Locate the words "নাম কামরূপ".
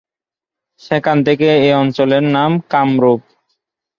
2.35-3.21